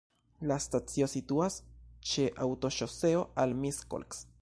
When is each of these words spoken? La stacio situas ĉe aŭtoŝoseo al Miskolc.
La 0.51 0.55
stacio 0.63 1.09
situas 1.11 1.59
ĉe 2.13 2.27
aŭtoŝoseo 2.47 3.25
al 3.45 3.59
Miskolc. 3.65 4.25